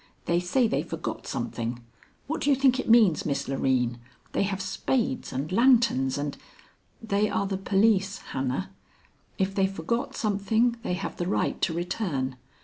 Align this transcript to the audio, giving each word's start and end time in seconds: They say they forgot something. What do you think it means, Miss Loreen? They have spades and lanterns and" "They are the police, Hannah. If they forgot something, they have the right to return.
They 0.25 0.39
say 0.39 0.67
they 0.67 0.81
forgot 0.81 1.27
something. 1.27 1.79
What 2.25 2.41
do 2.41 2.49
you 2.49 2.55
think 2.55 2.79
it 2.79 2.89
means, 2.89 3.23
Miss 3.23 3.47
Loreen? 3.47 3.99
They 4.31 4.41
have 4.41 4.59
spades 4.59 5.31
and 5.31 5.51
lanterns 5.51 6.17
and" 6.17 6.37
"They 7.03 7.29
are 7.29 7.45
the 7.45 7.59
police, 7.59 8.17
Hannah. 8.33 8.71
If 9.37 9.53
they 9.53 9.67
forgot 9.67 10.15
something, 10.15 10.75
they 10.81 10.95
have 10.95 11.17
the 11.17 11.27
right 11.27 11.61
to 11.61 11.73
return. 11.75 12.35